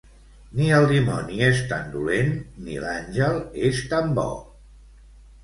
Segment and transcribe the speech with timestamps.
[0.59, 2.33] Ni el dimoni és tan dolent
[2.65, 4.27] ni l'àngel és tan bo